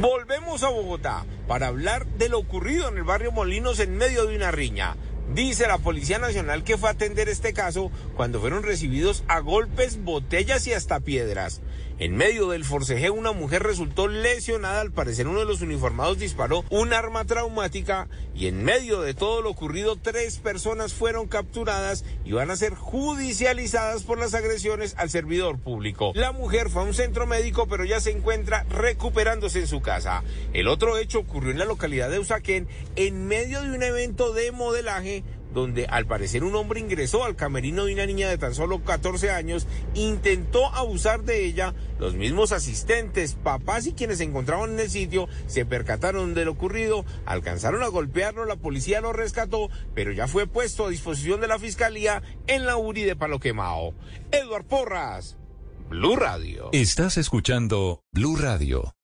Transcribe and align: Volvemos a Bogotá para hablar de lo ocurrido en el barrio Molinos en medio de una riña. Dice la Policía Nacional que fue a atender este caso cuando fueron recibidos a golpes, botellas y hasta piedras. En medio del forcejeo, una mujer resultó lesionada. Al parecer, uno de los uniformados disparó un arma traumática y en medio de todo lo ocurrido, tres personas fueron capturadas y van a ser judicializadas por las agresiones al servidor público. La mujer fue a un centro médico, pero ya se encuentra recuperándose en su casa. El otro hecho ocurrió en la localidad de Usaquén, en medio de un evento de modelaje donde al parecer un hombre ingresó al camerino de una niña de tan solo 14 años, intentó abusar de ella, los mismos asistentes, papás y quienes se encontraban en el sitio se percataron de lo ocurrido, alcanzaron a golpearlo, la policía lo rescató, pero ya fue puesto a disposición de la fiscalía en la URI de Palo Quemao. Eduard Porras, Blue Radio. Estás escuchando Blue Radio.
Volvemos 0.00 0.62
a 0.62 0.68
Bogotá 0.68 1.26
para 1.48 1.66
hablar 1.66 2.06
de 2.06 2.28
lo 2.28 2.38
ocurrido 2.38 2.88
en 2.88 2.98
el 2.98 3.02
barrio 3.02 3.32
Molinos 3.32 3.80
en 3.80 3.96
medio 3.96 4.26
de 4.26 4.36
una 4.36 4.52
riña. 4.52 4.94
Dice 5.34 5.66
la 5.66 5.78
Policía 5.78 6.20
Nacional 6.20 6.62
que 6.62 6.78
fue 6.78 6.88
a 6.88 6.92
atender 6.92 7.28
este 7.28 7.52
caso 7.52 7.90
cuando 8.16 8.40
fueron 8.40 8.62
recibidos 8.62 9.24
a 9.26 9.40
golpes, 9.40 10.04
botellas 10.04 10.68
y 10.68 10.72
hasta 10.72 11.00
piedras. 11.00 11.62
En 12.00 12.16
medio 12.16 12.48
del 12.48 12.64
forcejeo, 12.64 13.12
una 13.12 13.32
mujer 13.32 13.64
resultó 13.64 14.06
lesionada. 14.06 14.80
Al 14.80 14.92
parecer, 14.92 15.26
uno 15.26 15.40
de 15.40 15.46
los 15.46 15.62
uniformados 15.62 16.16
disparó 16.18 16.64
un 16.70 16.92
arma 16.92 17.24
traumática 17.24 18.08
y 18.36 18.46
en 18.46 18.62
medio 18.62 19.00
de 19.00 19.14
todo 19.14 19.42
lo 19.42 19.50
ocurrido, 19.50 19.96
tres 19.96 20.38
personas 20.38 20.92
fueron 20.92 21.26
capturadas 21.26 22.04
y 22.24 22.30
van 22.30 22.52
a 22.52 22.56
ser 22.56 22.76
judicializadas 22.76 24.04
por 24.04 24.20
las 24.20 24.34
agresiones 24.34 24.94
al 24.96 25.10
servidor 25.10 25.58
público. 25.58 26.12
La 26.14 26.30
mujer 26.30 26.70
fue 26.70 26.82
a 26.82 26.84
un 26.84 26.94
centro 26.94 27.26
médico, 27.26 27.66
pero 27.66 27.84
ya 27.84 28.00
se 28.00 28.12
encuentra 28.12 28.64
recuperándose 28.70 29.58
en 29.58 29.66
su 29.66 29.80
casa. 29.80 30.22
El 30.52 30.68
otro 30.68 30.98
hecho 30.98 31.18
ocurrió 31.18 31.50
en 31.50 31.58
la 31.58 31.64
localidad 31.64 32.10
de 32.10 32.20
Usaquén, 32.20 32.68
en 32.94 33.26
medio 33.26 33.60
de 33.62 33.72
un 33.74 33.82
evento 33.82 34.32
de 34.32 34.52
modelaje 34.52 35.24
donde 35.52 35.86
al 35.86 36.06
parecer 36.06 36.44
un 36.44 36.54
hombre 36.54 36.80
ingresó 36.80 37.24
al 37.24 37.36
camerino 37.36 37.84
de 37.84 37.94
una 37.94 38.06
niña 38.06 38.28
de 38.28 38.38
tan 38.38 38.54
solo 38.54 38.82
14 38.82 39.30
años, 39.30 39.66
intentó 39.94 40.66
abusar 40.74 41.22
de 41.24 41.44
ella, 41.44 41.74
los 41.98 42.14
mismos 42.14 42.52
asistentes, 42.52 43.34
papás 43.34 43.86
y 43.86 43.92
quienes 43.92 44.18
se 44.18 44.24
encontraban 44.24 44.72
en 44.72 44.80
el 44.80 44.90
sitio 44.90 45.28
se 45.46 45.64
percataron 45.64 46.34
de 46.34 46.44
lo 46.44 46.52
ocurrido, 46.52 47.04
alcanzaron 47.26 47.82
a 47.82 47.88
golpearlo, 47.88 48.44
la 48.44 48.56
policía 48.56 49.00
lo 49.00 49.12
rescató, 49.12 49.70
pero 49.94 50.12
ya 50.12 50.28
fue 50.28 50.46
puesto 50.46 50.86
a 50.86 50.90
disposición 50.90 51.40
de 51.40 51.48
la 51.48 51.58
fiscalía 51.58 52.22
en 52.46 52.66
la 52.66 52.76
URI 52.76 53.04
de 53.04 53.16
Palo 53.16 53.40
Quemao. 53.40 53.94
Eduard 54.30 54.64
Porras, 54.64 55.36
Blue 55.88 56.16
Radio. 56.16 56.68
Estás 56.72 57.16
escuchando 57.16 58.02
Blue 58.12 58.36
Radio. 58.36 58.97